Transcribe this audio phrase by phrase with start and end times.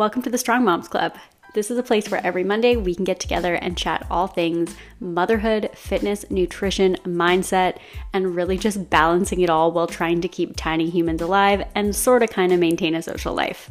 [0.00, 1.14] Welcome to the Strong Moms Club.
[1.52, 4.74] This is a place where every Monday we can get together and chat all things
[4.98, 7.76] motherhood, fitness, nutrition, mindset,
[8.14, 12.22] and really just balancing it all while trying to keep tiny humans alive and sort
[12.22, 13.68] of kind of maintain a social life.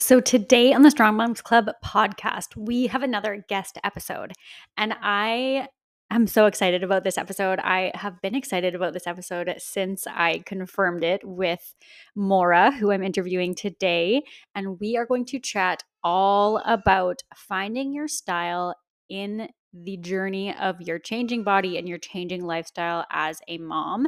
[0.00, 4.32] So, today on the Strong Moms Club podcast, we have another guest episode.
[4.76, 5.68] And I
[6.08, 7.58] I'm so excited about this episode.
[7.58, 11.74] I have been excited about this episode since I confirmed it with
[12.14, 14.22] Maura, who I'm interviewing today.
[14.54, 18.76] And we are going to chat all about finding your style
[19.08, 24.06] in the journey of your changing body and your changing lifestyle as a mom.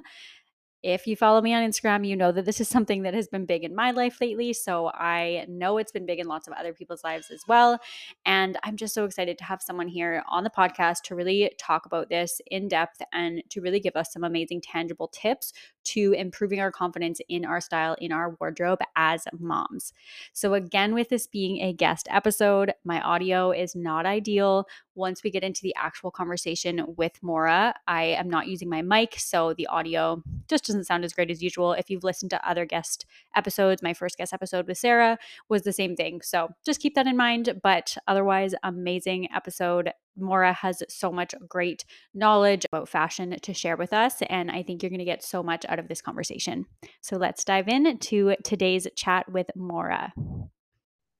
[0.82, 3.46] If you follow me on Instagram, you know that this is something that has been
[3.46, 4.52] big in my life lately.
[4.52, 7.80] So I know it's been big in lots of other people's lives as well.
[8.24, 11.86] And I'm just so excited to have someone here on the podcast to really talk
[11.86, 15.52] about this in depth and to really give us some amazing, tangible tips
[15.88, 19.92] to improving our confidence in our style, in our wardrobe as moms.
[20.32, 24.66] So, again, with this being a guest episode, my audio is not ideal.
[24.94, 29.14] Once we get into the actual conversation with Maura, I am not using my mic,
[29.18, 31.72] so the audio just doesn't sound as great as usual.
[31.72, 35.18] If you've listened to other guest episodes, my first guest episode with Sarah
[35.48, 36.20] was the same thing.
[36.22, 37.60] So just keep that in mind.
[37.62, 39.92] But otherwise, amazing episode.
[40.18, 44.16] Maura has so much great knowledge about fashion to share with us.
[44.28, 46.66] And I think you're going to get so much out of this conversation.
[47.00, 50.12] So let's dive in to today's chat with Maura.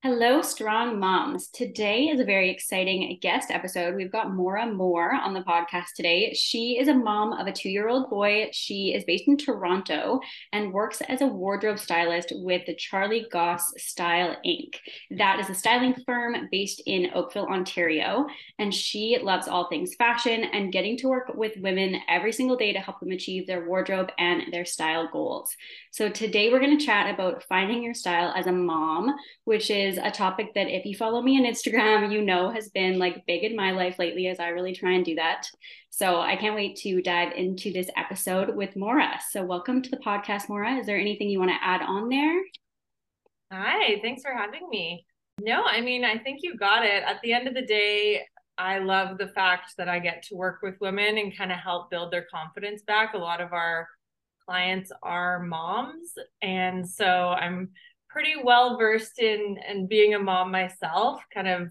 [0.01, 1.49] Hello, strong moms.
[1.49, 3.95] Today is a very exciting guest episode.
[3.95, 6.33] We've got Maura Moore on the podcast today.
[6.33, 8.47] She is a mom of a two year old boy.
[8.53, 10.21] She is based in Toronto
[10.53, 14.75] and works as a wardrobe stylist with the Charly Goss Style Inc.
[15.17, 18.25] That is a styling firm based in Oakville, Ontario.
[18.57, 22.71] And she loves all things fashion and getting to work with women every single day
[22.71, 25.53] to help them achieve their wardrobe and their style goals.
[25.91, 29.88] So today we're going to chat about finding your style as a mom, which is
[29.97, 33.43] a topic that if you follow me on Instagram, you know has been like big
[33.43, 35.47] in my life lately as I really try and do that.
[35.89, 39.19] So I can't wait to dive into this episode with Maura.
[39.29, 40.75] So welcome to the podcast, Maura.
[40.75, 42.41] Is there anything you want to add on there?
[43.51, 45.05] Hi, thanks for having me.
[45.41, 47.03] No, I mean, I think you got it.
[47.03, 48.25] At the end of the day,
[48.57, 51.89] I love the fact that I get to work with women and kind of help
[51.89, 53.13] build their confidence back.
[53.13, 53.87] A lot of our
[54.45, 56.13] clients are moms.
[56.41, 57.69] And so I'm
[58.09, 61.69] pretty well versed in and being a mom myself, kind of,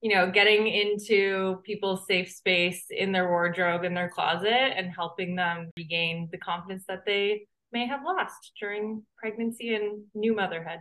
[0.00, 5.36] you know, getting into people's safe space in their wardrobe, in their closet, and helping
[5.36, 10.80] them regain the confidence that they may have lost during pregnancy and new motherhood.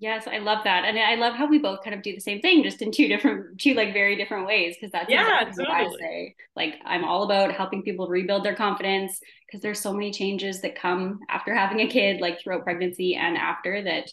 [0.00, 0.84] Yes, I love that.
[0.84, 3.08] And I love how we both kind of do the same thing, just in two
[3.08, 4.76] different, two like very different ways.
[4.80, 5.86] Cause that's yeah, exactly totally.
[5.86, 6.34] what I say.
[6.54, 10.80] Like, I'm all about helping people rebuild their confidence because there's so many changes that
[10.80, 14.10] come after having a kid, like throughout pregnancy and after that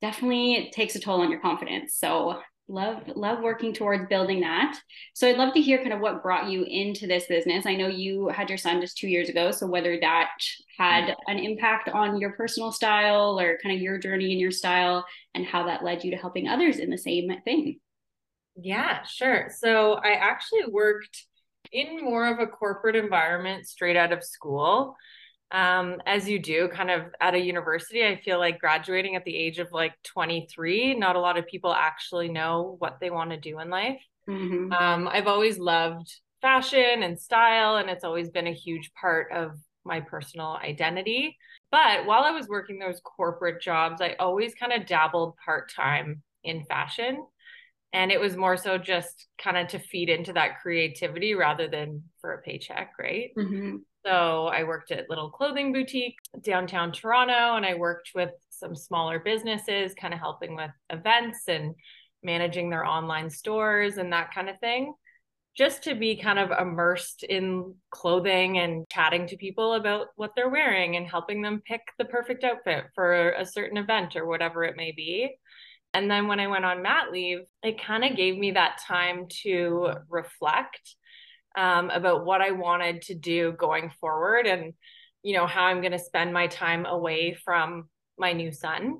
[0.00, 1.96] definitely takes a toll on your confidence.
[1.96, 4.78] So love love working towards building that.
[5.14, 7.66] So i'd love to hear kind of what brought you into this business.
[7.66, 10.30] I know you had your son just two years ago so whether that
[10.78, 11.30] had mm-hmm.
[11.30, 15.46] an impact on your personal style or kind of your journey in your style and
[15.46, 17.78] how that led you to helping others in the same thing.
[18.56, 19.48] Yeah sure.
[19.56, 21.24] So i actually worked
[21.72, 24.96] in more of a corporate environment straight out of school
[25.52, 28.04] um, as you do kind of at a university.
[28.04, 31.72] I feel like graduating at the age of like 23, not a lot of people
[31.72, 34.00] actually know what they want to do in life.
[34.28, 34.72] Mm-hmm.
[34.72, 36.12] Um, I've always loved
[36.42, 39.52] fashion and style, and it's always been a huge part of
[39.84, 41.36] my personal identity.
[41.70, 46.22] But while I was working those corporate jobs, I always kind of dabbled part time
[46.42, 47.24] in fashion.
[47.92, 52.02] And it was more so just kind of to feed into that creativity rather than
[52.20, 53.30] for a paycheck, right?
[53.38, 53.76] Mm-hmm.
[54.04, 59.18] So I worked at little clothing boutique downtown Toronto and I worked with some smaller
[59.18, 61.74] businesses, kind of helping with events and
[62.22, 64.94] managing their online stores and that kind of thing.
[65.56, 70.50] Just to be kind of immersed in clothing and chatting to people about what they're
[70.50, 74.76] wearing and helping them pick the perfect outfit for a certain event or whatever it
[74.76, 75.34] may be.
[75.96, 79.28] And then when I went on mat leave, it kind of gave me that time
[79.44, 80.94] to reflect
[81.56, 84.74] um, about what I wanted to do going forward and,
[85.22, 87.88] you know, how I'm going to spend my time away from
[88.18, 88.98] my new son.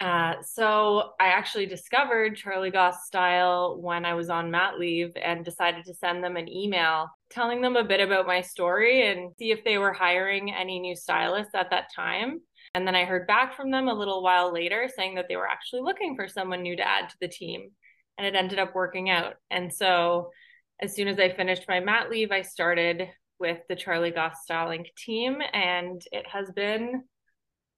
[0.00, 5.44] Uh, so I actually discovered Charly Goss style when I was on mat leave and
[5.44, 9.50] decided to send them an email telling them a bit about my story and see
[9.50, 12.40] if they were hiring any new stylists at that time.
[12.78, 15.48] And then I heard back from them a little while later saying that they were
[15.48, 17.70] actually looking for someone new to add to the team.
[18.16, 19.34] And it ended up working out.
[19.50, 20.30] And so
[20.80, 23.08] as soon as I finished my mat leave, I started
[23.40, 27.02] with the Charly Goss Style Inc team, and it has been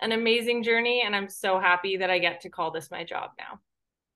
[0.03, 1.03] an amazing journey.
[1.03, 3.59] And I'm so happy that I get to call this my job now.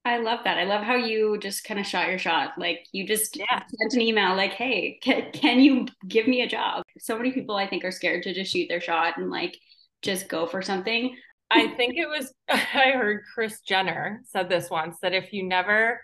[0.04, 0.58] I love that.
[0.58, 2.58] I love how you just kind of shot your shot.
[2.58, 3.62] Like you just yeah.
[3.78, 7.56] sent an email like, "Hey, can, can you give me a job?" So many people
[7.56, 9.56] I think are scared to just shoot their shot and like
[10.04, 11.16] just go for something.
[11.50, 16.00] I think it was I heard Kris Jenner said this once that if you never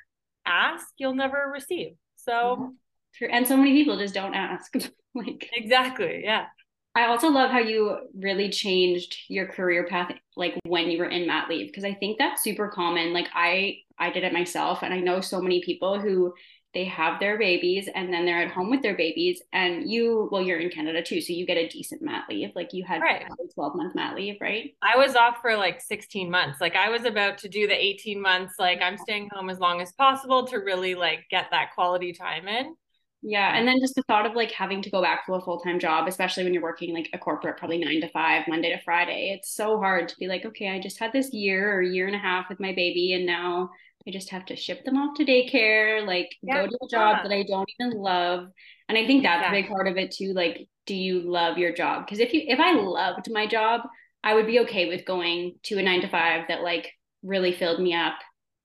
[0.46, 1.92] ask, you'll never receive.
[2.16, 2.74] So
[3.14, 3.28] True.
[3.30, 4.72] And so many people just don't ask.
[5.14, 6.22] like Exactly.
[6.24, 6.46] Yeah.
[6.94, 11.26] I also love how you really changed your career path like when you were in
[11.26, 13.12] mat leave because I think that's super common.
[13.12, 16.34] Like I I did it myself and I know so many people who
[16.72, 20.42] they have their babies and then they're at home with their babies and you well
[20.42, 23.26] you're in Canada too so you get a decent mat leave like you had right.
[23.54, 27.04] 12 month mat leave right I was off for like 16 months like I was
[27.04, 30.58] about to do the 18 months like I'm staying home as long as possible to
[30.58, 32.74] really like get that quality time in
[33.22, 33.54] yeah.
[33.54, 35.78] And then just the thought of like having to go back to a full time
[35.78, 39.36] job, especially when you're working like a corporate, probably nine to five, Monday to Friday.
[39.36, 42.16] It's so hard to be like, okay, I just had this year or year and
[42.16, 43.70] a half with my baby, and now
[44.06, 47.18] I just have to ship them off to daycare, like yeah, go to a job
[47.18, 47.22] yeah.
[47.22, 48.48] that I don't even love.
[48.88, 49.48] And I think that's yeah.
[49.50, 50.32] a big part of it too.
[50.32, 52.06] Like, do you love your job?
[52.06, 53.82] Because if you, if I loved my job,
[54.24, 56.92] I would be okay with going to a nine to five that like
[57.22, 58.14] really filled me up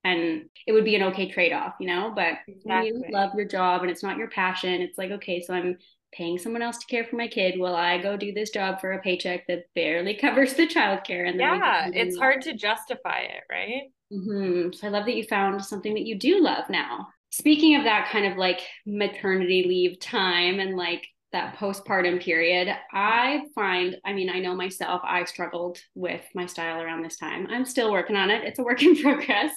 [0.05, 2.93] and it would be an okay trade-off you know but exactly.
[2.93, 5.77] when you love your job and it's not your passion it's like okay so i'm
[6.13, 8.93] paying someone else to care for my kid while i go do this job for
[8.93, 13.91] a paycheck that barely covers the childcare and yeah it's hard to justify it right
[14.11, 14.71] mm-hmm.
[14.71, 18.09] so i love that you found something that you do love now speaking of that
[18.11, 21.05] kind of like maternity leave time and like
[21.35, 26.81] that postpartum period, I find, I mean, I know myself, I struggled with my style
[26.81, 27.45] around this time.
[27.49, 28.45] I'm still working on it.
[28.45, 29.51] It's a work in progress.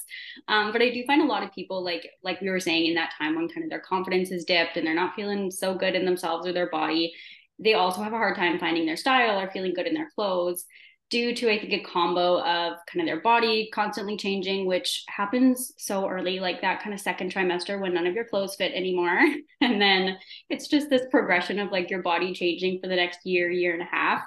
[0.49, 2.95] Um, but I do find a lot of people like, like we were saying in
[2.95, 5.95] that time when kind of their confidence is dipped and they're not feeling so good
[5.95, 7.13] in themselves or their body,
[7.59, 10.65] they also have a hard time finding their style or feeling good in their clothes
[11.09, 15.73] due to I think a combo of kind of their body constantly changing, which happens
[15.77, 19.19] so early, like that kind of second trimester when none of your clothes fit anymore.
[19.61, 20.17] and then
[20.49, 23.81] it's just this progression of like your body changing for the next year, year and
[23.81, 24.21] a half.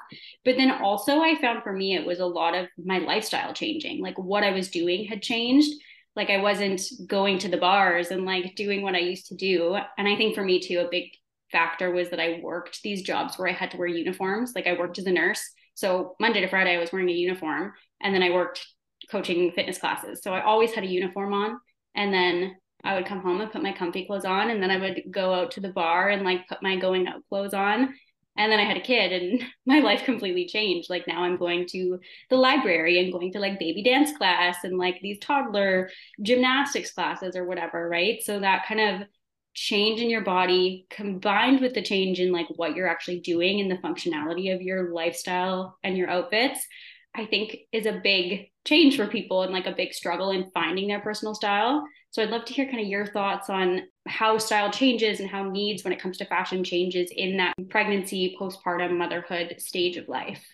[0.44, 4.02] But then also I found for me it was a lot of my lifestyle changing.
[4.02, 5.72] Like what I was doing had changed.
[6.16, 9.76] Like I wasn't going to the bars and like doing what I used to do.
[9.96, 11.04] And I think for me too, a big
[11.52, 14.52] factor was that I worked these jobs where I had to wear uniforms.
[14.54, 15.42] Like I worked as a nurse
[15.82, 18.64] so Monday to Friday, I was wearing a uniform, and then I worked
[19.10, 20.20] coaching fitness classes.
[20.22, 21.58] So I always had a uniform on,
[21.96, 24.78] and then I would come home and put my comfy clothes on, and then I
[24.78, 27.94] would go out to the bar and like put my going out clothes on.
[28.36, 30.88] And then I had a kid, and my life completely changed.
[30.88, 31.98] Like now I'm going to
[32.30, 35.90] the library and going to like baby dance class and like these toddler
[36.22, 38.22] gymnastics classes or whatever, right?
[38.22, 39.08] So that kind of
[39.54, 43.70] change in your body combined with the change in like what you're actually doing and
[43.70, 46.66] the functionality of your lifestyle and your outfits
[47.14, 50.88] i think is a big change for people and like a big struggle in finding
[50.88, 51.84] their personal style.
[52.10, 55.48] So i'd love to hear kind of your thoughts on how style changes and how
[55.48, 60.44] needs when it comes to fashion changes in that pregnancy postpartum motherhood stage of life.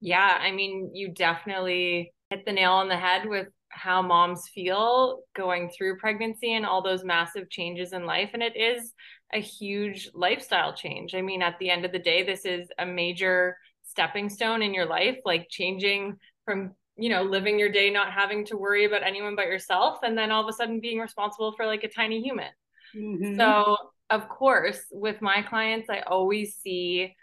[0.00, 5.20] Yeah i mean you definitely hit the nail on the head with how moms feel
[5.36, 8.30] going through pregnancy and all those massive changes in life.
[8.32, 8.94] And it is
[9.34, 11.14] a huge lifestyle change.
[11.14, 14.72] I mean, at the end of the day, this is a major stepping stone in
[14.72, 19.02] your life, like changing from, you know, living your day, not having to worry about
[19.02, 22.22] anyone but yourself, and then all of a sudden being responsible for like a tiny
[22.22, 22.50] human.
[22.96, 23.36] Mm-hmm.
[23.36, 23.76] So,
[24.08, 27.14] of course, with my clients, I always see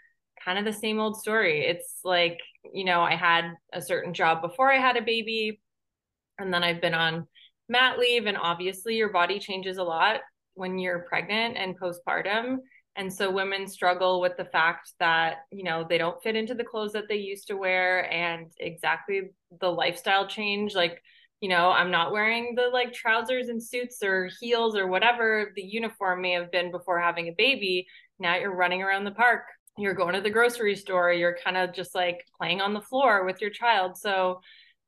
[0.44, 1.66] kind of the same old story.
[1.66, 2.38] It's like,
[2.72, 5.60] you know, I had a certain job before I had a baby
[6.38, 7.26] and then I've been on
[7.68, 10.20] mat leave, and obviously your body changes a lot
[10.54, 12.58] when you're pregnant and postpartum.
[12.96, 16.62] And so women struggle with the fact that, you know, they don't fit into the
[16.62, 20.76] clothes that they used to wear and exactly the lifestyle change.
[20.76, 21.02] Like,
[21.40, 25.62] you know, I'm not wearing the like trousers and suits or heels or whatever the
[25.62, 27.88] uniform may have been before having a baby.
[28.20, 29.42] Now you're running around the park,
[29.76, 33.24] you're going to the grocery store, you're kind of just like playing on the floor
[33.24, 33.98] with your child.
[33.98, 34.40] So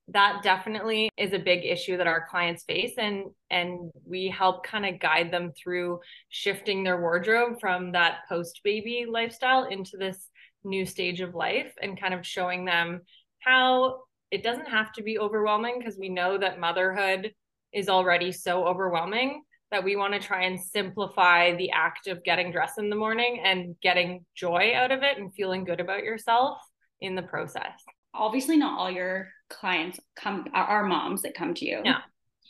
[0.08, 4.86] that definitely is a big issue that our clients face and and we help kind
[4.86, 5.98] of guide them through
[6.28, 10.28] shifting their wardrobe from that post baby lifestyle into this
[10.64, 13.00] new stage of life and kind of showing them
[13.40, 17.32] how it doesn't have to be overwhelming because we know that motherhood
[17.72, 22.52] is already so overwhelming that we want to try and simplify the act of getting
[22.52, 26.58] dressed in the morning and getting joy out of it and feeling good about yourself
[27.00, 27.72] in the process
[28.16, 31.80] obviously not all your clients come are moms that come to you.
[31.84, 32.00] Yeah.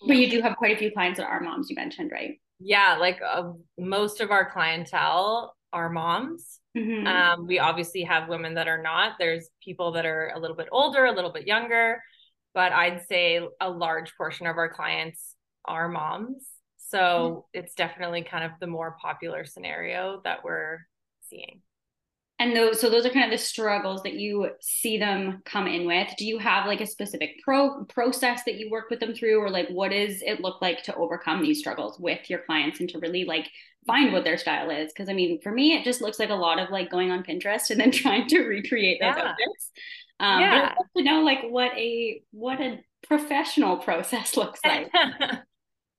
[0.07, 2.39] But you do have quite a few clients that are moms, you mentioned, right?
[2.59, 6.61] Yeah, like uh, most of our clientele are moms.
[6.77, 7.07] Mm-hmm.
[7.07, 9.15] Um, we obviously have women that are not.
[9.19, 12.03] There's people that are a little bit older, a little bit younger,
[12.55, 16.47] but I'd say a large portion of our clients are moms.
[16.77, 17.61] So mm-hmm.
[17.61, 20.79] it's definitely kind of the more popular scenario that we're
[21.29, 21.63] seeing.
[22.39, 25.87] And those, so those are kind of the struggles that you see them come in
[25.87, 26.09] with.
[26.19, 29.49] Do you have like a specific pro process that you work with them through, or
[29.49, 32.99] like what does it look like to overcome these struggles with your clients and to
[32.99, 33.49] really like
[33.87, 34.93] find what their style is?
[34.93, 37.23] Because I mean, for me, it just looks like a lot of like going on
[37.23, 39.29] Pinterest and then trying to recreate those yeah.
[39.31, 39.71] outfits.
[40.21, 40.75] Um, yeah.
[40.97, 44.91] To know like what a what a professional process looks like.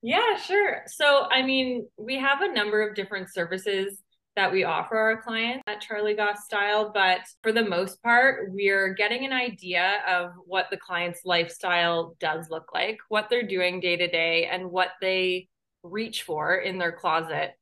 [0.02, 0.82] yeah, sure.
[0.86, 4.00] So I mean, we have a number of different services
[4.38, 6.92] that we offer our clients at Charly Goss Style.
[6.94, 12.48] But for the most part, we're getting an idea of what the client's lifestyle does
[12.48, 15.48] look like, what they're doing day to day, and what they
[15.82, 17.54] reach for in their closet.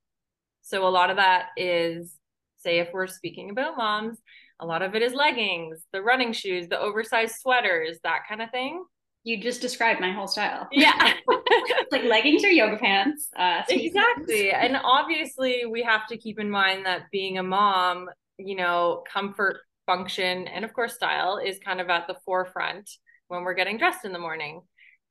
[0.61, 2.15] So a lot of that is,
[2.59, 4.19] say, if we're speaking about moms,
[4.61, 8.51] a lot of it is leggings, the running shoes, the oversized sweaters, that kind of
[8.51, 8.85] thing
[9.27, 10.69] you just described my whole style.
[10.73, 11.15] Yeah.
[11.93, 13.29] like leggings or yoga pants.
[13.37, 14.51] Uh, exactly.
[14.53, 19.59] And obviously, we have to keep in mind that being a mom, you know, comfort,
[19.85, 22.89] function, and of course, style is kind of at the forefront
[23.27, 24.63] when we're getting dressed in the morning.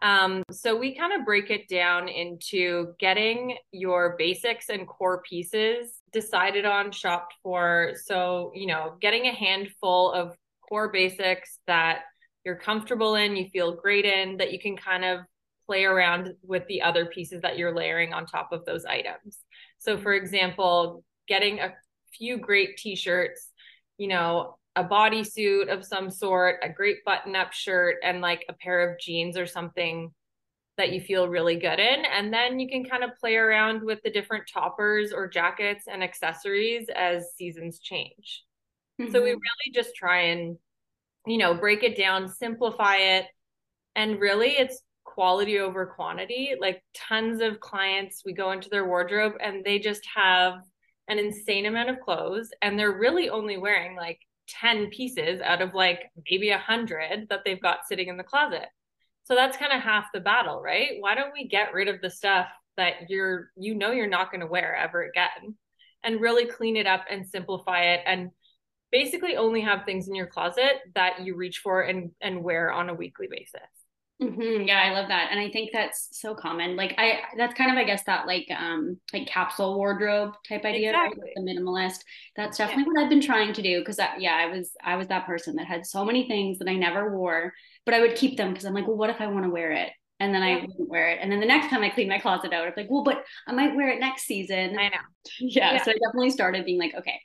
[0.01, 5.99] Um, so we kind of break it down into getting your basics and core pieces
[6.13, 7.93] decided on, shopped for.
[8.05, 10.35] So, you know, getting a handful of
[10.67, 12.03] core basics that
[12.45, 15.21] you're comfortable in, you feel great in, that you can kind of
[15.65, 19.39] play around with the other pieces that you're layering on top of those items.
[19.79, 21.73] So, for example, getting a
[22.13, 23.51] few great t shirts,
[23.97, 28.53] you know, a bodysuit of some sort, a great button up shirt, and like a
[28.53, 30.13] pair of jeans or something
[30.77, 32.03] that you feel really good in.
[32.05, 36.03] And then you can kind of play around with the different toppers or jackets and
[36.03, 38.43] accessories as seasons change.
[38.99, 39.11] Mm-hmm.
[39.11, 39.39] So we mm-hmm.
[39.39, 40.57] really just try and
[41.25, 43.25] you know, break it down, simplify it.
[43.95, 46.55] And really, it's quality over quantity.
[46.59, 50.55] Like tons of clients, we go into their wardrobe and they just have
[51.07, 55.73] an insane amount of clothes and they're really only wearing like 10 pieces out of
[55.73, 58.67] like maybe a hundred that they've got sitting in the closet.
[59.23, 60.97] So that's kind of half the battle, right?
[60.99, 64.41] Why don't we get rid of the stuff that you're you know you're not going
[64.41, 65.55] to wear ever again
[66.03, 68.31] and really clean it up and simplify it and
[68.95, 72.89] basically only have things in your closet that you reach for and and wear on
[72.89, 73.69] a weekly basis.
[74.21, 74.65] Mm-hmm.
[74.65, 76.77] Yeah, I love that, and I think that's so common.
[76.77, 80.91] Like, I that's kind of, I guess, that like um like capsule wardrobe type idea,
[80.91, 81.23] exactly.
[81.23, 81.33] right?
[81.35, 81.99] the minimalist.
[82.37, 82.93] That's definitely yeah.
[82.93, 85.67] what I've been trying to do because, yeah, I was I was that person that
[85.67, 87.53] had so many things that I never wore,
[87.85, 89.73] but I would keep them because I'm like, well, what if I want to wear
[89.73, 89.91] it?
[90.21, 90.47] And then yeah.
[90.47, 91.19] I wouldn't wear it.
[91.21, 93.51] And then the next time I clean my closet out, I'm like, well, but I
[93.51, 94.79] might wear it next season.
[94.79, 94.97] I know.
[95.39, 95.83] Yeah, yeah.
[95.83, 97.19] So I definitely started being like, okay,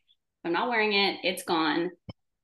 [0.45, 1.91] I'm not wearing it, it's gone.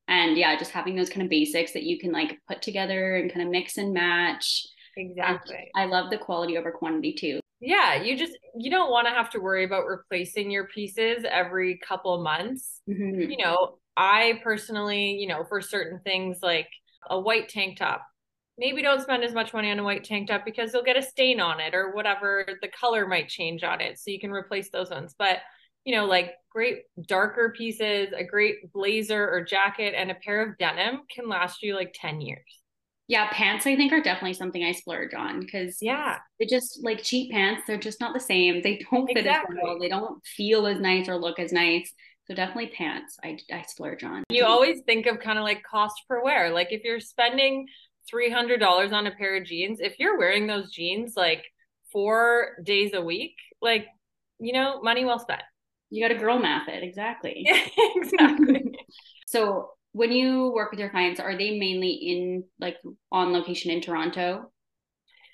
[0.09, 3.33] And yeah, just having those kind of basics that you can like put together and
[3.33, 4.67] kind of mix and match.
[4.97, 5.71] Exactly.
[5.75, 7.41] And I love the quality over quantity too.
[7.61, 11.79] Yeah, you just you don't want to have to worry about replacing your pieces every
[11.79, 12.83] couple months.
[12.88, 13.31] Mm-hmm.
[13.31, 16.69] You know, I personally, you know, for certain things like
[17.09, 18.03] a white tank top,
[18.59, 21.03] maybe don't spend as much money on a white tank top because you'll get a
[21.03, 24.71] stain on it or whatever the color might change on it so you can replace
[24.71, 25.38] those ones but
[25.87, 30.59] you know, like great darker pieces, a great blazer or jacket, and a pair of
[30.59, 32.61] denim can last you like 10 years.
[33.09, 37.05] Yeah, pants I think are definitely something I splurge on because yeah, they just like
[37.05, 38.62] cheap pants, they're just not the same.
[38.62, 39.57] They don't fit exactly.
[39.57, 39.78] as well.
[39.78, 41.93] They don't feel as nice or look as nice.
[42.26, 44.25] So definitely pants I, I splurge on.
[44.28, 46.50] You always think of kind of like cost per wear.
[46.52, 47.69] Like if you're spending
[48.12, 51.45] $300 on a pair of jeans, if you're wearing those jeans like
[51.93, 53.87] four days a week, like,
[54.40, 55.43] you know, money well spent
[55.90, 57.49] you got to girl math it exactly.
[57.97, 58.73] Exactly.
[59.28, 62.76] So when you work with your clients are they mainly in like
[63.11, 64.52] on location in toronto?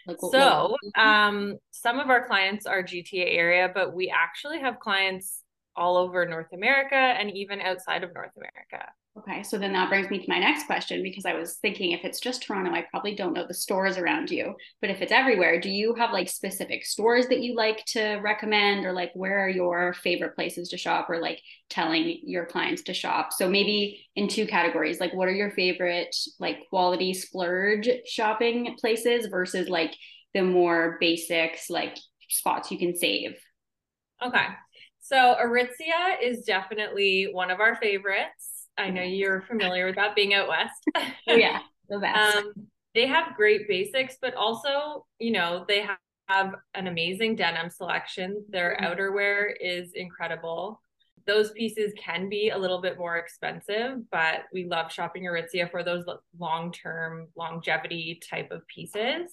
[0.06, 5.42] Like so um some of our clients are gta area but we actually have clients
[5.76, 10.09] all over north america and even outside of north america Okay, so then that brings
[10.09, 13.14] me to my next question because I was thinking if it's just Toronto, I probably
[13.14, 14.54] don't know the stores around you.
[14.81, 18.87] But if it's everywhere, do you have like specific stores that you like to recommend
[18.87, 22.95] or like where are your favorite places to shop or like telling your clients to
[22.95, 23.35] shop?
[23.35, 29.26] So maybe in two categories, like what are your favorite like quality splurge shopping places
[29.26, 29.95] versus like
[30.33, 31.99] the more basics like
[32.31, 33.37] spots you can save?
[34.25, 34.47] Okay.
[35.00, 38.51] So Aritzia is definitely one of our favorites.
[38.79, 40.73] I know you're familiar with that being out west.
[41.29, 42.37] oh, yeah, the best.
[42.37, 42.52] Um,
[42.95, 45.99] they have great basics, but also, you know, they have,
[46.29, 48.45] have an amazing denim selection.
[48.49, 48.87] Their mm-hmm.
[48.87, 50.81] outerwear is incredible.
[51.26, 55.85] those pieces can be a little bit more expensive, but we love shopping Aritzia for
[55.85, 56.05] those
[56.38, 59.31] long term longevity type of pieces.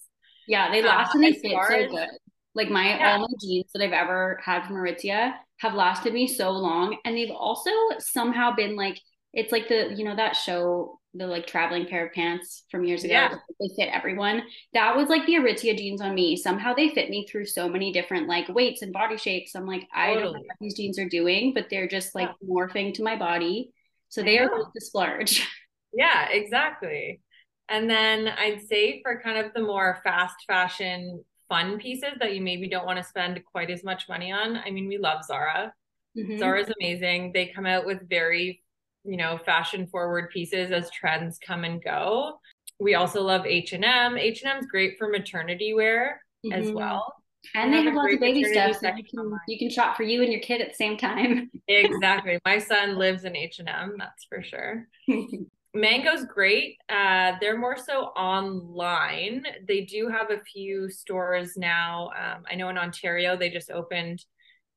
[0.47, 2.09] Yeah, they last uh, and they fit so as, good.
[2.55, 3.13] Like my yeah.
[3.13, 7.15] all my jeans that I've ever had from Aritzia have lasted me so long, and
[7.15, 8.99] they've also somehow been like
[9.33, 13.03] it's like the you know that show the like traveling pair of pants from years
[13.03, 13.35] ago yeah.
[13.59, 14.43] they fit everyone.
[14.73, 16.35] That was like the aritzia jeans on me.
[16.35, 19.55] Somehow they fit me through so many different like weights and body shapes.
[19.55, 22.47] I'm like i don't know what these jeans are doing but they're just like yeah.
[22.47, 23.71] morphing to my body.
[24.09, 25.47] So they are the splurge.
[25.91, 27.19] Yeah exactly.
[27.67, 32.41] And then i'd say for kind of the more fast fashion fun pieces that you
[32.41, 35.73] maybe don't want to spend quite as much money on i mean we love zara.
[36.15, 36.37] Mm-hmm.
[36.37, 37.31] zara's amazing.
[37.33, 38.61] They come out with very
[39.09, 42.39] you know fashion forward pieces as trends come and go.
[42.79, 46.53] We also love h&m h&m is great for maternity wear mm-hmm.
[46.53, 47.15] as well.
[47.55, 50.03] And they, they have lots of baby stuff so you can, you can shop for
[50.03, 51.49] you and your kid at the same time.
[51.67, 52.39] Exactly.
[52.45, 54.87] My son lives in h&m that's for sure.
[55.73, 56.77] Mango's great.
[56.89, 59.43] Uh, they're more so online.
[59.67, 62.09] They do have a few stores now.
[62.19, 64.23] Um, i know in ontario they just opened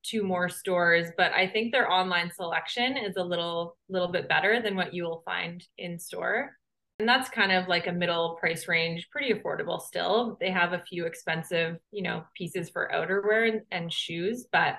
[0.02, 4.60] two more stores, but I think their online selection is a little little bit better
[4.60, 6.56] than what you will find in store.
[6.98, 10.36] And that's kind of like a middle price range, pretty affordable still.
[10.40, 14.76] They have a few expensive, you know, pieces for outerwear and, and shoes, but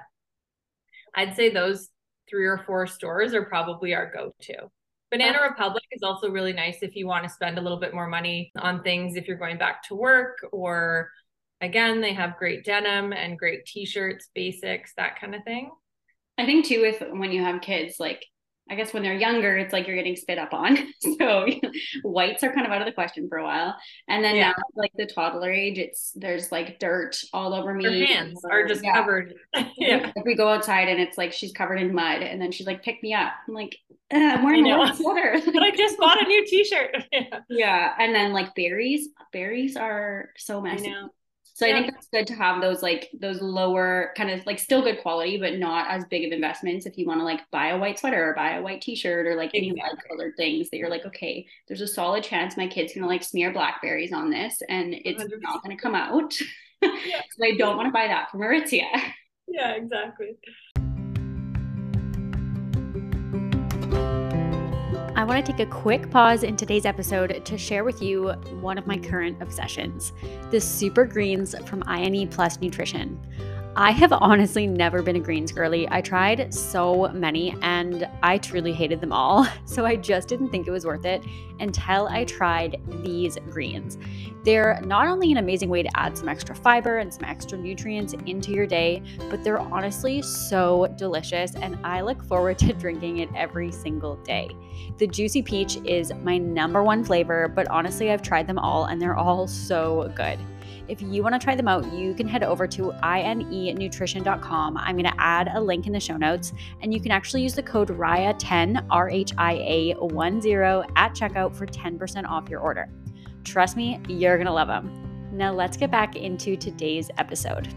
[1.15, 1.89] I'd say those
[2.30, 4.70] three or four stores are probably our go-to.
[5.12, 8.08] Banana Republic is also really nice if you want to spend a little bit more
[8.08, 11.12] money on things if you're going back to work or
[11.63, 15.72] again, they have great denim and great t-shirts, basics, that kind of thing.
[16.38, 18.25] I think too, if when you have kids, like
[18.70, 20.77] I guess when they're younger, it's like you're getting spit up on.
[21.17, 21.46] so
[22.03, 23.75] whites are kind of out of the question for a while.
[24.08, 24.50] And then yeah.
[24.50, 27.84] now, like the toddler age, it's there's like dirt all over me.
[27.84, 28.93] Her hands or, are just yeah.
[28.93, 29.34] covered.
[29.77, 30.12] yeah.
[30.15, 32.84] If we go outside and it's like she's covered in mud, and then she's like,
[32.84, 33.75] "Pick me up." I'm like,
[34.12, 36.96] "I'm wearing a sweater." but I just bought a new T-shirt.
[37.12, 37.39] yeah.
[37.50, 37.93] yeah.
[38.00, 40.94] And then like berries, berries are so messy.
[41.55, 41.77] So yeah.
[41.77, 45.01] I think that's good to have those like those lower kind of like still good
[45.01, 48.00] quality, but not as big of investments if you want to like buy a white
[48.00, 49.70] sweater or buy a white t-shirt or like exactly.
[49.70, 53.05] any light colored things that you're like, okay, there's a solid chance my kid's gonna
[53.05, 55.42] like smear blackberries on this and it's 100%.
[55.42, 56.33] not gonna come out.
[56.83, 57.22] Yeah.
[57.37, 58.87] so I don't want to buy that from Aritzia.
[59.48, 60.35] Yeah, exactly.
[65.24, 68.77] I want to take a quick pause in today's episode to share with you one
[68.77, 70.12] of my current obsessions
[70.51, 73.18] the super greens from INE Plus Nutrition.
[73.75, 75.88] I have honestly never been a greens girly.
[75.90, 79.48] I tried so many and I truly hated them all.
[79.66, 81.24] So I just didn't think it was worth it
[81.59, 83.98] until I tried these greens.
[84.44, 88.14] They're not only an amazing way to add some extra fiber and some extra nutrients
[88.27, 93.29] into your day, but they're honestly so delicious and I look forward to drinking it
[93.36, 94.55] every single day.
[95.00, 99.01] The juicy peach is my number one flavor, but honestly, I've tried them all and
[99.01, 100.38] they're all so good.
[100.89, 104.77] If you want to try them out, you can head over to inenutrition.com.
[104.77, 107.53] I'm going to add a link in the show notes, and you can actually use
[107.53, 112.59] the code RHIA10, R H I A 1 0 at checkout for 10% off your
[112.59, 112.89] order.
[113.46, 115.29] Trust me, you're going to love them.
[115.31, 117.67] Now, let's get back into today's episode.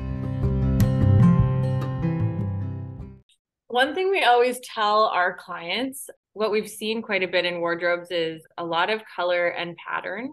[3.69, 8.11] One thing we always tell our clients, what we've seen quite a bit in wardrobes
[8.11, 10.33] is a lot of color and pattern.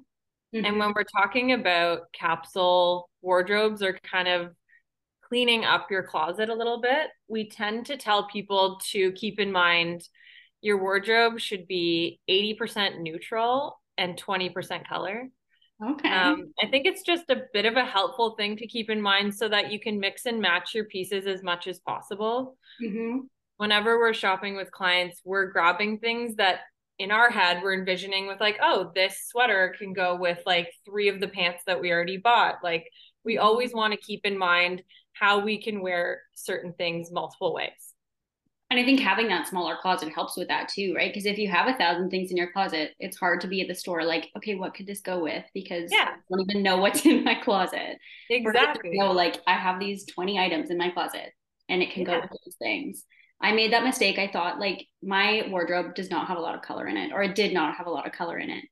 [0.53, 0.65] Mm-hmm.
[0.65, 4.51] And when we're talking about capsule wardrobes or kind of
[5.21, 9.51] cleaning up your closet a little bit, we tend to tell people to keep in
[9.51, 10.07] mind
[10.61, 15.29] your wardrobe should be 80% neutral and 20% color.
[15.83, 16.09] Okay.
[16.09, 19.35] Um, I think it's just a bit of a helpful thing to keep in mind
[19.35, 22.57] so that you can mix and match your pieces as much as possible.
[22.81, 23.19] Mm-hmm.
[23.57, 26.61] Whenever we're shopping with clients, we're grabbing things that
[26.99, 31.09] in our head we're envisioning with like oh this sweater can go with like three
[31.09, 32.55] of the pants that we already bought.
[32.63, 32.87] Like
[33.25, 37.71] we always want to keep in mind how we can wear certain things multiple ways.
[38.69, 41.11] And i think having that smaller closet helps with that too right?
[41.11, 43.67] Because if you have a thousand things in your closet it's hard to be at
[43.67, 45.43] the store like okay what could this go with?
[45.53, 46.09] Because yeah.
[46.09, 47.97] i don't even know what's in my closet.
[48.29, 48.91] Exactly.
[48.93, 51.33] you know like i have these 20 items in my closet
[51.69, 52.15] and it can yeah.
[52.15, 53.05] go with those things
[53.43, 54.17] I made that mistake.
[54.17, 57.21] I thought like my wardrobe does not have a lot of color in it, or
[57.21, 58.63] it did not have a lot of color in it.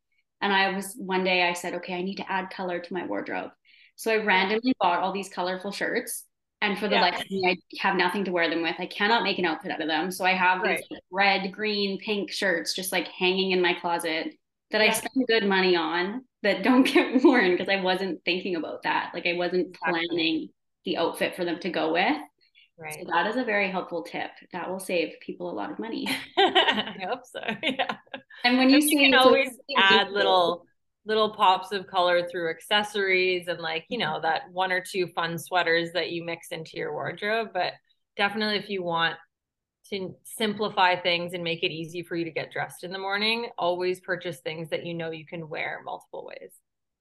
[0.42, 3.06] And I was one day I said, okay, I need to add color to my
[3.06, 3.52] wardrobe.
[3.98, 6.24] So I randomly bought all these colorful shirts.
[6.62, 7.02] And for the yeah.
[7.02, 8.76] life of me, I have nothing to wear them with.
[8.80, 10.10] I cannot make an outfit out of them.
[10.10, 10.82] So I have right.
[10.90, 14.34] these red, green, pink shirts just like hanging in my closet
[14.72, 14.88] that yeah.
[14.88, 19.12] I spend good money on that don't get worn because I wasn't thinking about that.
[19.14, 20.50] Like I wasn't planning
[20.86, 22.18] the outfit for them to go with.
[22.82, 22.98] Right.
[23.00, 24.32] So that is a very helpful tip.
[24.54, 26.08] That will save people a lot of money.
[26.38, 27.42] I hope so.
[27.64, 27.98] Yeah.
[28.44, 30.66] And when you, see, you can always add little
[31.06, 34.14] little pops of color through accessories and like, you mm-hmm.
[34.14, 37.74] know, that one or two fun sweaters that you mix into your wardrobe, but
[38.18, 39.16] definitely if you want
[39.92, 43.50] to simplify things and make it easy for you to get dressed in the morning,
[43.58, 46.52] always purchase things that you know you can wear multiple ways.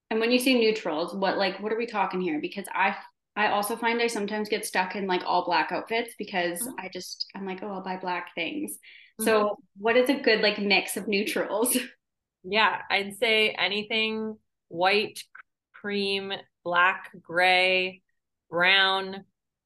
[0.09, 2.39] And when you say neutrals, what like what are we talking here?
[2.41, 2.95] Because I
[3.41, 6.79] I also find I sometimes get stuck in like all black outfits because mm-hmm.
[6.79, 8.73] I just I'm like, oh, I'll buy black things.
[8.73, 9.25] Mm-hmm.
[9.25, 11.77] So what is a good like mix of neutrals?
[12.43, 14.35] Yeah, I'd say anything
[14.67, 15.19] white,
[15.75, 18.01] cream, black, gray,
[18.49, 19.25] brown,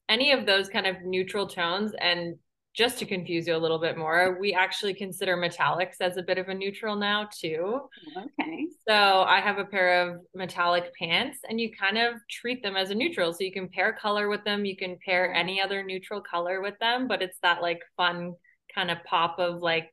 [0.10, 2.36] any of those kind of neutral tones and
[2.76, 6.38] just to confuse you a little bit more, we actually consider metallics as a bit
[6.38, 7.80] of a neutral now too.
[8.18, 8.68] Okay.
[8.88, 12.90] So I have a pair of metallic pants and you kind of treat them as
[12.90, 13.32] a neutral.
[13.32, 16.78] So you can pair color with them, you can pair any other neutral color with
[16.80, 18.34] them, but it's that like fun
[18.74, 19.90] kind of pop of like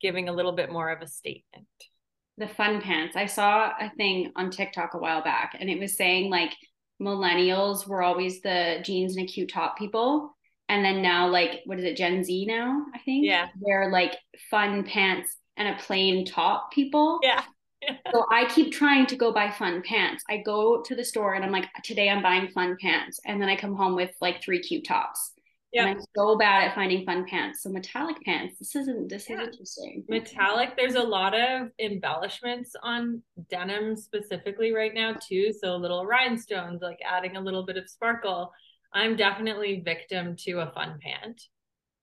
[0.00, 1.66] giving a little bit more of a statement.
[2.38, 3.16] The fun pants.
[3.16, 6.52] I saw a thing on TikTok a while back and it was saying like
[7.00, 10.36] millennials were always the jeans and a cute top people
[10.72, 13.26] and then now like what is it gen z now i think?
[13.26, 13.48] Yeah.
[13.60, 14.16] They're like
[14.50, 17.20] fun pants and a plain top people.
[17.22, 17.42] Yeah.
[18.12, 20.24] So i keep trying to go buy fun pants.
[20.30, 23.20] I go to the store and i'm like today i'm buying fun pants.
[23.26, 25.32] And then i come home with like three cute tops.
[25.72, 25.86] Yeah.
[25.86, 27.62] I'm so bad at finding fun pants.
[27.62, 29.42] So metallic pants this isn't this yeah.
[29.42, 30.04] is interesting.
[30.08, 35.52] Metallic there's a lot of embellishments on denim specifically right now too.
[35.52, 38.52] So little rhinestones like adding a little bit of sparkle
[38.94, 41.42] I'm definitely victim to a fun pant.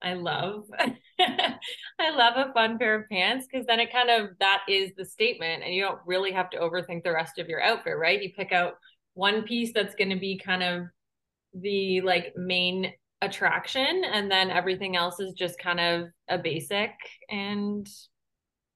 [0.01, 0.65] I love
[1.19, 5.05] I love a fun pair of pants because then it kind of that is the
[5.05, 8.21] statement and you don't really have to overthink the rest of your outfit, right?
[8.21, 8.75] You pick out
[9.13, 10.85] one piece that's going to be kind of
[11.53, 16.91] the like main attraction and then everything else is just kind of a basic
[17.29, 17.87] and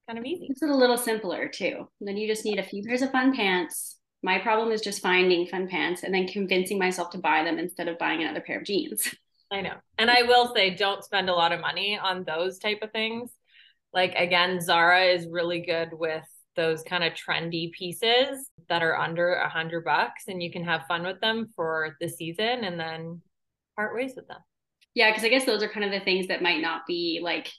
[0.06, 0.48] kind of easy.
[0.50, 1.88] It's a little simpler too.
[2.00, 5.46] then you just need a few pairs of fun pants, my problem is just finding
[5.46, 8.64] fun pants and then convincing myself to buy them instead of buying another pair of
[8.64, 9.14] jeans.
[9.52, 9.74] I know.
[9.98, 13.30] And I will say don't spend a lot of money on those type of things.
[13.92, 16.24] Like again, Zara is really good with
[16.56, 20.86] those kind of trendy pieces that are under a hundred bucks and you can have
[20.88, 23.20] fun with them for the season and then
[23.76, 24.40] part ways with them.
[24.94, 27.52] Yeah, because I guess those are kind of the things that might not be like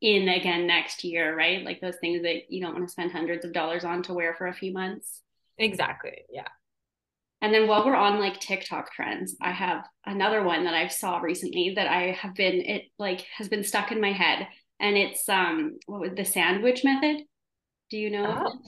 [0.00, 1.62] in again next year, right?
[1.62, 4.34] Like those things that you don't want to spend hundreds of dollars on to wear
[4.34, 5.20] for a few months.
[5.58, 6.24] Exactly.
[6.30, 6.48] Yeah.
[7.42, 11.18] And then while we're on like TikTok trends, I have another one that I saw
[11.18, 14.48] recently that I have been it like has been stuck in my head,
[14.80, 17.22] and it's um what was the sandwich method?
[17.90, 18.44] Do you know?
[18.46, 18.58] Oh.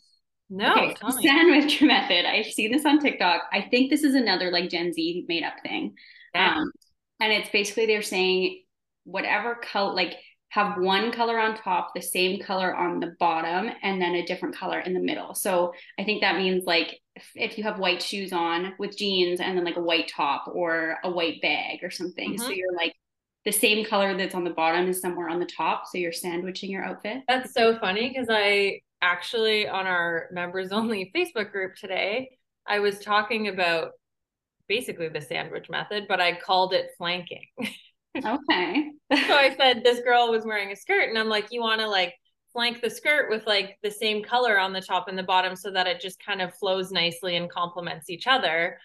[0.50, 2.24] No, okay, sandwich method.
[2.24, 3.42] I've seen this on TikTok.
[3.52, 5.94] I think this is another like Gen Z made up thing.
[6.34, 6.56] Yeah.
[6.56, 6.72] Um,
[7.20, 8.62] and it's basically they're saying
[9.04, 10.14] whatever color like
[10.50, 14.56] have one color on top, the same color on the bottom, and then a different
[14.56, 15.34] color in the middle.
[15.34, 19.40] So I think that means like if, if you have white shoes on with jeans
[19.40, 22.30] and then like a white top or a white bag or something.
[22.30, 22.42] Mm-hmm.
[22.42, 22.94] So you're like
[23.44, 25.84] the same color that's on the bottom is somewhere on the top.
[25.86, 27.22] So you're sandwiching your outfit.
[27.28, 32.30] That's so funny because I actually on our members only Facebook group today,
[32.66, 33.92] I was talking about
[34.66, 37.44] basically the sandwich method, but I called it flanking.
[38.16, 38.90] Okay.
[39.12, 41.88] so I said this girl was wearing a skirt, and I'm like, you want to
[41.88, 42.14] like
[42.52, 45.70] flank the skirt with like the same color on the top and the bottom so
[45.70, 48.78] that it just kind of flows nicely and complements each other.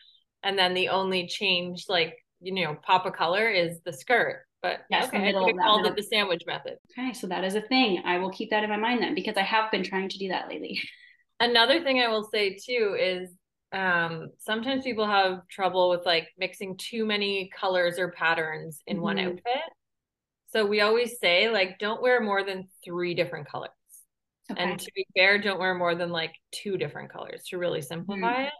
[0.44, 4.46] And then the only change, like, you know, pop of color is the skirt.
[4.62, 6.78] But yes, okay, I called it the sandwich method.
[6.92, 8.02] Okay, so that is a thing.
[8.06, 10.30] I will keep that in my mind then because I have been trying to do
[10.30, 10.82] that lately.
[11.40, 13.30] Another thing I will say too is
[13.74, 19.04] um sometimes people have trouble with like mixing too many colors or patterns in mm-hmm.
[19.04, 19.64] one outfit
[20.48, 23.72] so we always say like don't wear more than three different colors
[24.52, 24.62] okay.
[24.62, 28.34] and to be fair don't wear more than like two different colors to really simplify
[28.34, 28.44] mm-hmm.
[28.44, 28.54] it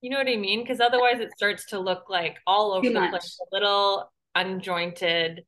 [0.00, 2.92] you know what i mean because otherwise it starts to look like all over too
[2.92, 3.10] the much.
[3.10, 5.44] place a little unjointed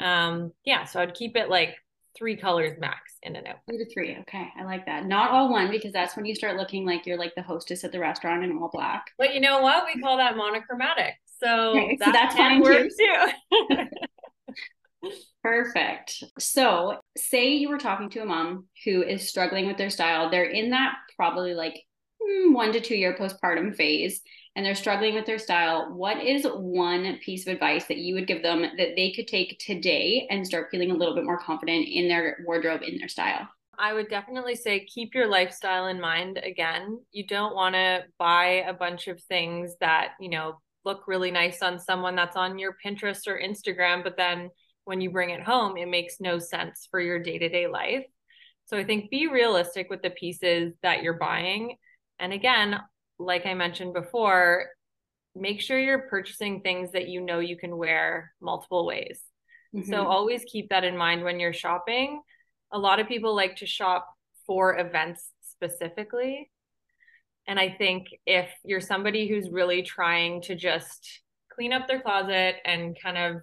[0.00, 1.76] um yeah so i'd keep it like
[2.16, 3.56] three colors max in and out.
[3.68, 4.16] Two to three.
[4.20, 4.48] Okay.
[4.58, 5.06] I like that.
[5.06, 7.92] Not all one because that's when you start looking like you're like the hostess at
[7.92, 9.10] the restaurant in all black.
[9.18, 9.84] But you know what?
[9.92, 11.14] We call that monochromatic.
[11.42, 12.90] So, okay, that so that's fine too.
[12.98, 13.86] too.
[15.42, 16.22] Perfect.
[16.38, 20.30] So, say you were talking to a mom who is struggling with their style.
[20.30, 21.80] They're in that probably like
[22.22, 24.20] hmm, one to two year postpartum phase
[24.56, 28.26] and they're struggling with their style, what is one piece of advice that you would
[28.26, 31.86] give them that they could take today and start feeling a little bit more confident
[31.88, 33.48] in their wardrobe, in their style?
[33.78, 37.00] I would definitely say keep your lifestyle in mind again.
[37.12, 41.62] You don't want to buy a bunch of things that, you know, look really nice
[41.62, 44.50] on someone that's on your Pinterest or Instagram, but then
[44.84, 48.04] when you bring it home, it makes no sense for your day to day life.
[48.66, 51.76] So I think be realistic with the pieces that you're buying.
[52.18, 52.78] And again,
[53.20, 54.66] like I mentioned before,
[55.36, 59.20] make sure you're purchasing things that you know you can wear multiple ways.
[59.74, 59.90] Mm-hmm.
[59.90, 62.22] So always keep that in mind when you're shopping.
[62.72, 64.08] A lot of people like to shop
[64.46, 66.50] for events specifically.
[67.46, 71.20] And I think if you're somebody who's really trying to just
[71.52, 73.42] clean up their closet and kind of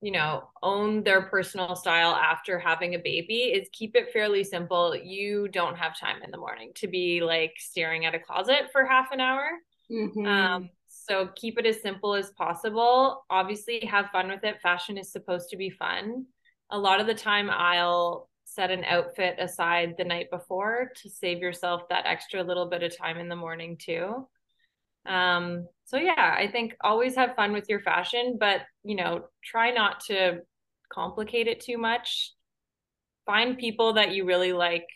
[0.00, 4.96] you know own their personal style after having a baby is keep it fairly simple.
[4.96, 8.84] You don't have time in the morning to be like staring at a closet for
[8.84, 9.48] half an hour.
[9.90, 10.26] Mm-hmm.
[10.26, 13.24] um, so keep it as simple as possible.
[13.28, 14.60] Obviously have fun with it.
[14.60, 16.26] Fashion is supposed to be fun.
[16.70, 21.38] A lot of the time i'll set an outfit aside the night before to save
[21.38, 24.26] yourself that extra little bit of time in the morning too
[25.06, 29.70] um so yeah i think always have fun with your fashion but you know try
[29.70, 30.40] not to
[30.90, 32.32] complicate it too much.
[33.24, 34.86] Find people that you really like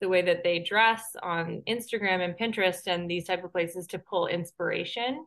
[0.00, 3.98] the way that they dress on instagram and pinterest and these type of places to
[3.98, 5.26] pull inspiration.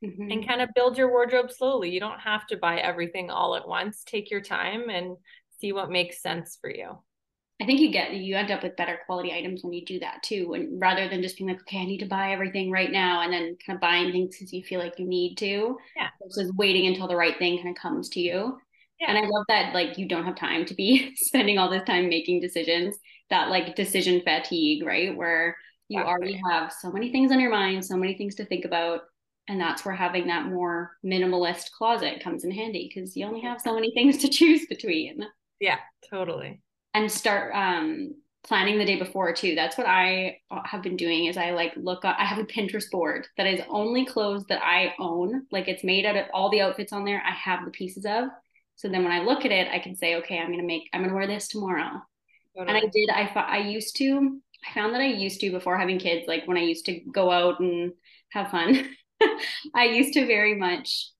[0.00, 0.30] Mm-hmm.
[0.30, 1.90] and kind of build your wardrobe slowly.
[1.90, 4.04] You don't have to buy everything all at once.
[4.04, 5.16] Take your time and
[5.60, 7.00] see what makes sense for you
[7.60, 10.22] I think you get you end up with better quality items when you do that
[10.22, 13.22] too, and rather than just being like, okay, I need to buy everything right now,
[13.22, 16.52] and then kind of buying things because you feel like you need to, yeah, versus
[16.56, 18.58] waiting until the right thing kind of comes to you.
[19.00, 19.08] Yeah.
[19.08, 22.08] And I love that like you don't have time to be spending all this time
[22.08, 22.96] making decisions.
[23.30, 25.14] That like decision fatigue, right?
[25.14, 25.56] Where
[25.88, 26.12] you exactly.
[26.12, 29.00] already have so many things on your mind, so many things to think about,
[29.48, 33.60] and that's where having that more minimalist closet comes in handy because you only have
[33.60, 35.26] so many things to choose between.
[35.60, 36.62] Yeah, totally
[36.94, 38.14] and start um
[38.48, 39.54] planning the day before too.
[39.54, 42.90] That's what I have been doing is I like look up, I have a Pinterest
[42.90, 45.46] board that is only clothes that I own.
[45.52, 47.22] Like it's made out of all the outfits on there.
[47.26, 48.28] I have the pieces of.
[48.76, 50.88] So then when I look at it, I can say, okay, I'm going to make,
[50.92, 52.00] I'm going to wear this tomorrow.
[52.56, 52.78] Totally.
[52.78, 55.98] And I did, I I used to, I found that I used to before having
[55.98, 57.92] kids, like when I used to go out and
[58.30, 58.88] have fun,
[59.74, 61.10] I used to very much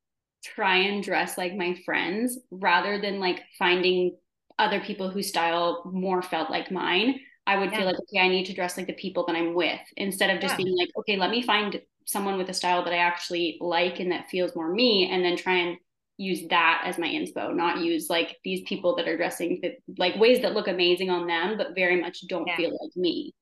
[0.44, 4.16] try and dress like my friends rather than like finding
[4.58, 7.78] other people whose style more felt like mine, I would yeah.
[7.78, 10.40] feel like, okay, I need to dress like the people that I'm with instead of
[10.40, 10.64] just yeah.
[10.64, 14.12] being like, okay, let me find someone with a style that I actually like and
[14.12, 15.78] that feels more me, and then try and
[16.16, 19.62] use that as my inspo, not use like these people that are dressing
[19.98, 22.56] like ways that look amazing on them, but very much don't yeah.
[22.56, 23.32] feel like me.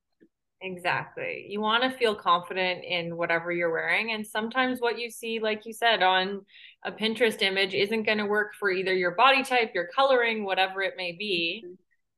[0.63, 1.47] Exactly.
[1.51, 4.13] You want to feel confident in whatever you're wearing.
[4.13, 6.47] And sometimes what you see, like you said, on
[6.83, 10.81] a Pinterest image isn't going to work for either your body type, your coloring, whatever
[10.81, 11.63] it may be.
[11.65, 11.75] Mm-hmm.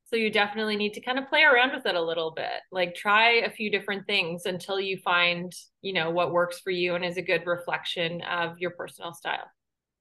[0.06, 2.62] So you definitely need to kind of play around with it a little bit.
[2.72, 6.94] Like try a few different things until you find, you know, what works for you
[6.94, 9.50] and is a good reflection of your personal style.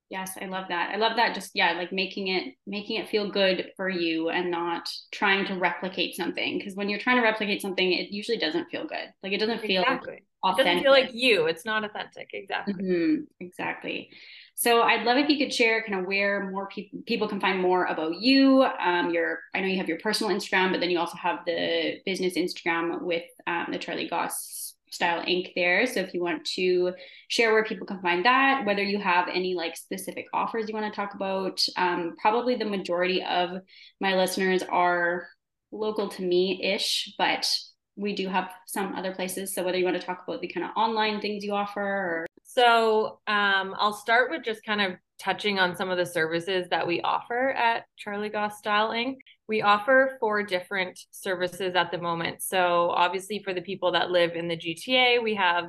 [0.09, 0.91] Yes, I love that.
[0.93, 4.49] I love that just yeah, like making it making it feel good for you and
[4.49, 8.69] not trying to replicate something because when you're trying to replicate something it usually doesn't
[8.69, 9.11] feel good.
[9.21, 10.23] Like it doesn't feel exactly.
[10.43, 10.59] authentic.
[10.59, 11.47] It doesn't feel like you.
[11.47, 12.29] It's not authentic.
[12.31, 12.73] Exactly.
[12.73, 13.23] Mm-hmm.
[13.41, 14.09] Exactly.
[14.55, 17.61] So I'd love if you could share kind of where more people people can find
[17.61, 18.63] more about you.
[18.63, 21.99] Um, your I know you have your personal Instagram, but then you also have the
[22.05, 24.56] business Instagram with um, the Charly Goss
[24.89, 25.53] Style Inc.
[25.55, 25.85] there.
[25.85, 26.93] So if you want to
[27.27, 30.91] share where people can find that, whether you have any like specific offers you want
[30.91, 33.61] to talk about, um, probably the majority of
[33.99, 35.27] my listeners are
[35.71, 37.49] local to me ish, but
[37.95, 39.53] we do have some other places.
[39.53, 42.27] So whether you want to talk about the kind of online things you offer or
[42.43, 46.87] so um, I'll start with just kind of touching on some of the services that
[46.87, 49.17] we offer at Charly Goss Style Inc.
[49.47, 52.41] We offer four different services at the moment.
[52.41, 55.65] So obviously for the people that live in the GTA, we have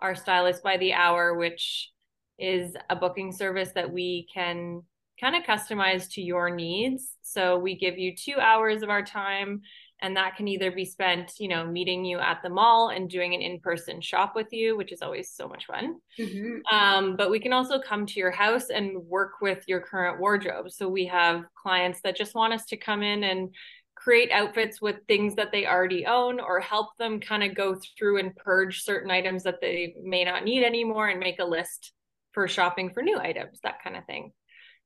[0.00, 1.90] our stylist by the hour, which
[2.38, 4.82] is a booking service that we can
[5.20, 7.12] kind of customize to your needs.
[7.22, 9.60] So we give you two hours of our time
[10.02, 13.34] and that can either be spent you know meeting you at the mall and doing
[13.34, 15.96] an in-person shop with you which is always so much fun.
[16.18, 16.74] Mm-hmm.
[16.74, 20.70] um, but we can also come to your house and work with your current wardrobe.
[20.70, 23.54] So we have clients that just want us to come in and
[23.94, 28.18] create outfits with things that they already own or help them kind of go through
[28.18, 31.92] and purge certain items that they may not need anymore and make a list
[32.32, 34.32] for shopping for new items that kind of thing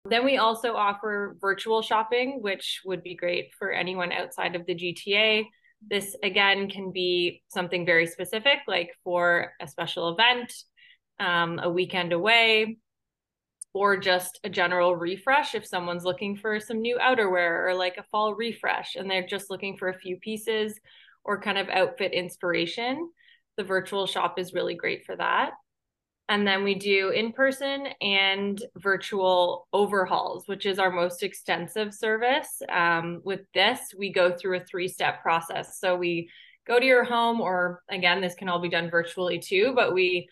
[0.05, 4.75] then we also offer virtual shopping, which would be great for anyone outside of the
[4.75, 5.47] GTA.
[5.89, 10.53] This again can be something very specific, like for a special event,
[11.19, 12.79] um, a weekend away,
[13.73, 18.05] or just a general refresh if someone's looking for some new outerwear or like a
[18.05, 20.79] fall refresh and they're just looking for a few pieces
[21.25, 23.11] or kind of outfit inspiration.
[23.57, 25.53] The virtual shop is really great for that.
[26.29, 32.63] And then we do in person and virtual overhauls, which is our most extensive service.
[32.71, 35.79] Um, with this, we go through a three step process.
[35.79, 36.31] So we
[36.67, 40.27] go to your home, or again, this can all be done virtually too, but we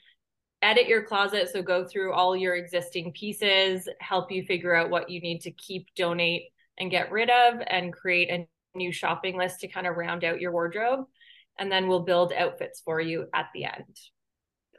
[0.63, 1.51] edit your closet.
[1.51, 5.51] So go through all your existing pieces, help you figure out what you need to
[5.51, 6.45] keep, donate,
[6.79, 10.41] and get rid of, and create a new shopping list to kind of round out
[10.41, 11.05] your wardrobe.
[11.59, 13.99] And then we'll build outfits for you at the end.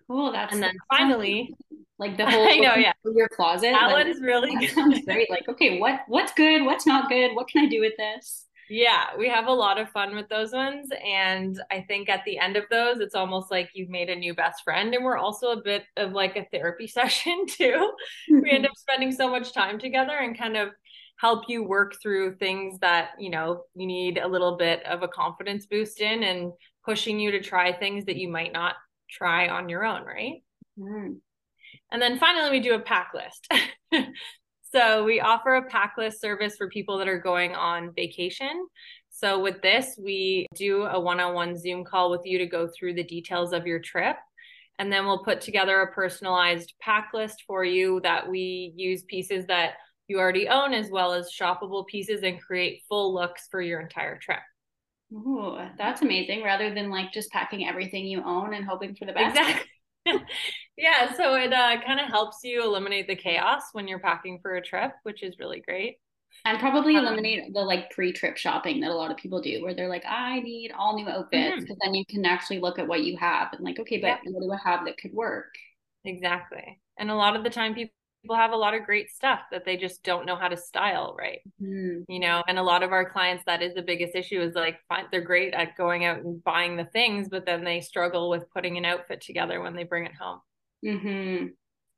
[0.07, 0.31] Cool.
[0.31, 1.53] That's and then finally,
[1.99, 3.71] like the whole I know, yeah, your closet.
[3.71, 5.29] That like, one's really that sounds great.
[5.29, 6.63] Like, okay, what what's good?
[6.63, 7.35] What's not good?
[7.35, 8.47] What can I do with this?
[8.69, 10.89] Yeah, we have a lot of fun with those ones.
[11.05, 14.33] And I think at the end of those, it's almost like you've made a new
[14.33, 14.93] best friend.
[14.93, 17.91] And we're also a bit of like a therapy session too.
[18.29, 18.65] we end mm-hmm.
[18.65, 20.69] up spending so much time together and kind of
[21.19, 25.07] help you work through things that, you know, you need a little bit of a
[25.07, 26.51] confidence boost in and
[26.85, 28.75] pushing you to try things that you might not
[29.13, 30.43] try on your own, right?
[30.79, 31.17] Mm.
[31.91, 33.47] And then finally, we do a pack list.
[34.73, 38.67] so we offer a pack list service for people that are going on vacation.
[39.09, 42.67] So with this, we do a one on one Zoom call with you to go
[42.67, 44.17] through the details of your trip.
[44.79, 49.45] And then we'll put together a personalized pack list for you that we use pieces
[49.45, 49.73] that
[50.07, 54.17] you already own as well as shoppable pieces and create full looks for your entire
[54.17, 54.39] trip.
[55.13, 56.43] Ooh, that's amazing.
[56.43, 59.37] Rather than like just packing everything you own and hoping for the best.
[59.37, 59.69] Exactly.
[60.77, 64.55] yeah, so it uh, kind of helps you eliminate the chaos when you're packing for
[64.55, 65.97] a trip, which is really great.
[66.45, 69.73] And probably um, eliminate the like pre-trip shopping that a lot of people do, where
[69.73, 71.73] they're like, "I need all new outfits," because mm-hmm.
[71.81, 74.17] then you can actually look at what you have and like, okay, but yeah.
[74.25, 75.53] what do I have that could work?
[76.03, 76.81] Exactly.
[76.97, 79.65] And a lot of the time, people people have a lot of great stuff that
[79.65, 82.03] they just don't know how to style right mm.
[82.07, 84.79] you know and a lot of our clients that is the biggest issue is like
[85.11, 88.77] they're great at going out and buying the things but then they struggle with putting
[88.77, 90.39] an outfit together when they bring it home
[90.85, 91.47] mm-hmm.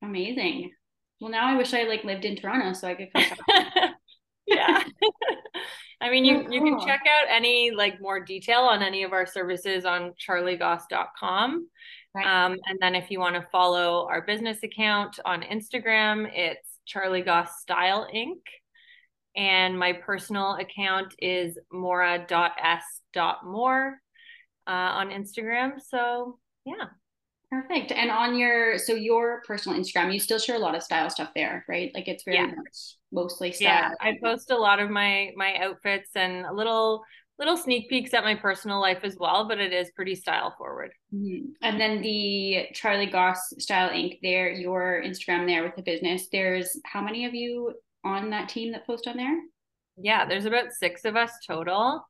[0.03, 0.71] amazing
[1.21, 3.23] well now i wish i like lived in toronto so i could come
[4.47, 4.83] yeah
[6.01, 6.53] i mean you, oh, cool.
[6.53, 11.67] you can check out any like more detail on any of our services on charlygoss.com
[12.15, 12.45] Right.
[12.45, 17.21] Um, and then if you want to follow our business account on Instagram, it's Charly
[17.21, 18.39] Goss Style Inc.
[19.35, 22.27] And my personal account is maura.s.moore
[24.67, 25.73] uh, on Instagram.
[25.85, 26.85] So yeah.
[27.51, 27.91] Perfect.
[27.91, 31.31] And on your so your personal Instagram, you still share a lot of style stuff
[31.35, 31.91] there, right?
[31.93, 32.47] Like it's very yeah.
[32.47, 33.67] much mostly style.
[33.67, 37.03] Yeah, I post a lot of my my outfits and a little
[37.37, 40.91] little sneak peeks at my personal life as well, but it is pretty style forward.
[41.13, 41.47] Mm-hmm.
[41.61, 44.19] And then the Charly Goss Style Inc.
[44.21, 46.27] There, your Instagram there with the business.
[46.31, 49.37] There's how many of you on that team that post on there?
[49.97, 52.05] Yeah, there's about six of us total.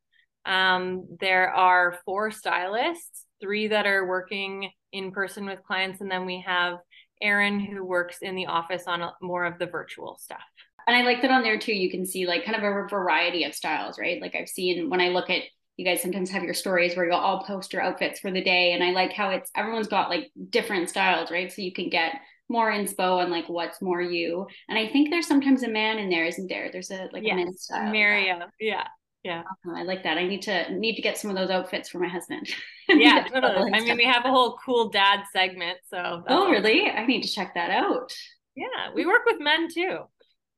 [0.45, 6.25] Um, there are four stylists, three that are working in person with clients, and then
[6.25, 6.77] we have
[7.21, 10.43] Erin who works in the office on a, more of the virtual stuff
[10.87, 11.73] and I like that on there too.
[11.73, 14.21] You can see like kind of a variety of styles, right?
[14.21, 15.43] Like I've seen when I look at
[15.77, 18.71] you guys sometimes have your stories where you'll all post your outfits for the day.
[18.71, 21.51] And I like how it's everyone's got like different styles, right?
[21.51, 22.13] So you can get
[22.47, 24.47] more inspo on like what's more you.
[24.69, 26.69] And I think there's sometimes a man in there, isn't there?
[26.71, 27.91] There's a like yes, a men's style.
[27.91, 28.47] Maria.
[28.59, 28.87] Yeah.
[29.23, 29.39] Yeah.
[29.39, 30.19] Uh-huh, I like that.
[30.19, 32.47] I need to need to get some of those outfits for my husband.
[32.89, 33.73] yeah, totally.
[33.73, 35.79] I mean, we have a whole cool dad segment.
[35.89, 36.89] So Oh, really?
[36.89, 38.15] I need to check that out.
[38.55, 40.01] Yeah, we work with men too.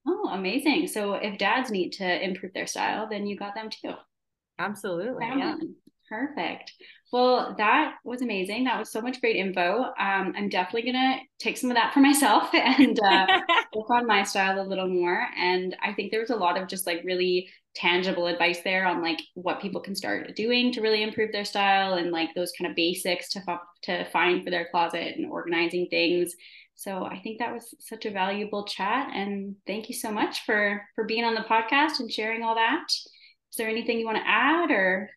[0.08, 0.88] Oh, amazing.
[0.88, 3.93] So if dads need to improve their style, then you got them too.
[4.58, 5.26] Absolutely.
[5.26, 5.56] Yeah.
[6.10, 6.72] Perfect.
[7.12, 8.63] Well, that was amazing.
[8.63, 9.84] That was so much great info.
[10.00, 13.28] Um, I'm definitely gonna take some of that for myself and uh,
[13.76, 15.28] work on my style a little more.
[15.38, 19.02] And I think there was a lot of just like really tangible advice there on
[19.02, 22.70] like what people can start doing to really improve their style and like those kind
[22.70, 23.41] of basics to
[23.84, 26.34] to find for their closet and organizing things
[26.78, 29.10] so I think that was such a valuable chat.
[29.13, 32.86] And thank you so much for for being on the podcast and sharing all that.
[32.88, 35.10] Is there anything you want to add or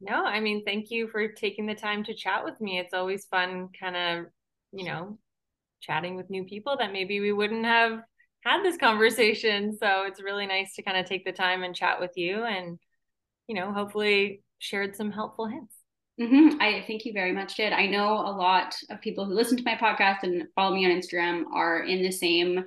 [0.00, 2.78] no, I mean, thank you for taking the time to chat with me.
[2.78, 4.26] It's always fun kind of,
[4.72, 5.18] you know,
[5.80, 8.00] chatting with new people that maybe we wouldn't have
[8.44, 9.76] had this conversation.
[9.76, 12.78] So it's really nice to kind of take the time and chat with you and,
[13.48, 15.74] you know, hopefully shared some helpful hints.
[16.20, 16.60] Mm-hmm.
[16.60, 17.72] I think you very much did.
[17.72, 20.90] I know a lot of people who listen to my podcast and follow me on
[20.90, 22.64] Instagram are in the same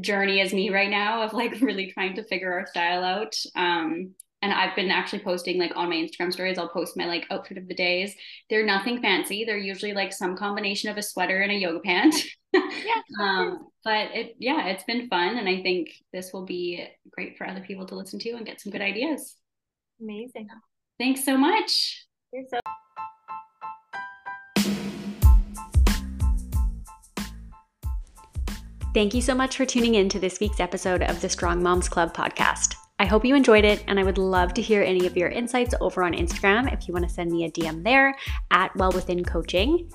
[0.00, 3.34] journey as me right now of like really trying to figure our style out.
[3.54, 6.58] Um, and I've been actually posting like on my Instagram stories.
[6.58, 8.14] I'll post my like outfit of the days.
[8.48, 9.44] They're nothing fancy.
[9.44, 12.14] They're usually like some combination of a sweater and a yoga pant.
[12.52, 12.62] yeah.
[13.20, 17.46] um, but it yeah, it's been fun, and I think this will be great for
[17.46, 19.36] other people to listen to and get some good ideas.
[20.00, 20.48] Amazing.
[20.98, 22.06] Thanks so much.
[22.32, 22.60] You're so
[28.96, 31.86] Thank you so much for tuning in to this week's episode of the Strong Moms
[31.86, 32.76] Club podcast.
[32.98, 35.74] I hope you enjoyed it, and I would love to hear any of your insights
[35.82, 38.16] over on Instagram if you want to send me a DM there
[38.50, 39.92] at Well Within Coaching.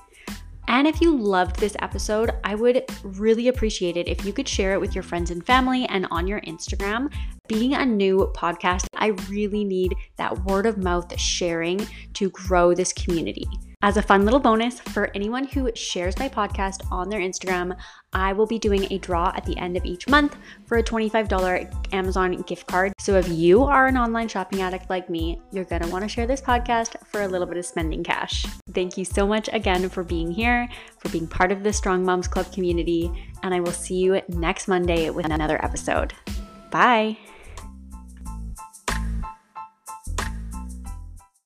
[0.68, 4.72] And if you loved this episode, I would really appreciate it if you could share
[4.72, 7.12] it with your friends and family and on your Instagram.
[7.48, 12.92] Being a new podcast, I really need that word of mouth sharing to grow this
[12.92, 13.48] community.
[13.84, 17.76] As a fun little bonus for anyone who shares my podcast on their Instagram,
[18.12, 21.92] I will be doing a draw at the end of each month for a $25
[21.92, 22.92] Amazon gift card.
[23.00, 26.08] So if you are an online shopping addict like me, you're going to want to
[26.08, 28.46] share this podcast for a little bit of spending cash.
[28.72, 30.68] Thank you so much again for being here,
[31.00, 33.10] for being part of the Strong Moms Club community,
[33.42, 36.14] and I will see you next Monday with another episode.
[36.70, 37.18] Bye.